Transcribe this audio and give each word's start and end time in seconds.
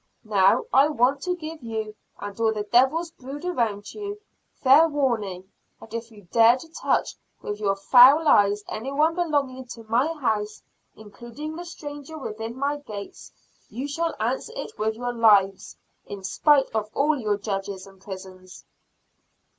Now 0.25 0.63
I 0.73 0.87
want 0.87 1.21
to 1.25 1.35
give 1.35 1.61
you, 1.61 1.93
and 2.19 2.39
all 2.39 2.51
the 2.51 2.63
Devil's 2.63 3.11
brood 3.11 3.45
around 3.45 3.93
you, 3.93 4.19
fair 4.55 4.87
warning 4.87 5.51
that 5.79 5.93
if 5.93 6.09
you 6.09 6.23
dare 6.31 6.57
to 6.57 6.67
touch 6.69 7.13
with 7.43 7.59
your 7.59 7.75
foul 7.75 8.23
lies 8.25 8.63
any 8.67 8.91
one 8.91 9.13
belonging 9.13 9.65
to 9.65 9.83
my 9.83 10.07
house 10.13 10.63
including 10.95 11.55
the 11.55 11.65
stranger 11.65 12.17
within 12.17 12.57
my 12.57 12.77
gates, 12.77 13.31
you 13.69 13.87
shall 13.87 14.15
answer 14.19 14.53
it 14.55 14.71
with 14.79 14.95
your 14.95 15.13
lives, 15.13 15.77
in 16.07 16.23
spite 16.23 16.71
of 16.73 16.89
all 16.95 17.15
your 17.15 17.37
judges 17.37 17.85
and 17.85 18.01
prisons." 18.01 18.65